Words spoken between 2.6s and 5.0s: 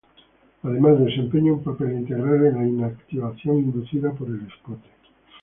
inactivación inducida por el escote.